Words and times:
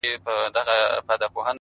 o 0.03 0.03
څوك 0.03 0.09
مي 0.09 0.11
دي 0.11 0.21
په 0.25 0.33
زړه 0.55 0.61
باندي 1.07 1.25
لاس 1.25 1.31
نه 1.33 1.33
وهي؛ 1.37 1.49